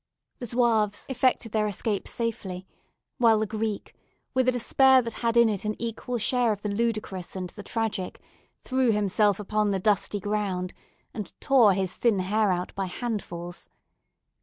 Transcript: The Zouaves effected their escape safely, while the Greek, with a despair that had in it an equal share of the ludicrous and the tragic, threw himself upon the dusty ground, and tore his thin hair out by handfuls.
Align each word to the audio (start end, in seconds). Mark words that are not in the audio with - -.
The 0.39 0.47
Zouaves 0.47 1.05
effected 1.09 1.51
their 1.51 1.67
escape 1.67 2.07
safely, 2.07 2.65
while 3.19 3.37
the 3.37 3.45
Greek, 3.45 3.93
with 4.33 4.47
a 4.49 4.51
despair 4.51 4.99
that 4.99 5.13
had 5.21 5.37
in 5.37 5.47
it 5.47 5.63
an 5.63 5.79
equal 5.79 6.17
share 6.17 6.51
of 6.51 6.63
the 6.63 6.69
ludicrous 6.69 7.35
and 7.35 7.51
the 7.51 7.61
tragic, 7.61 8.19
threw 8.63 8.91
himself 8.91 9.39
upon 9.39 9.69
the 9.69 9.79
dusty 9.79 10.19
ground, 10.19 10.73
and 11.13 11.39
tore 11.39 11.73
his 11.73 11.93
thin 11.93 12.17
hair 12.17 12.51
out 12.51 12.73
by 12.73 12.87
handfuls. 12.87 13.69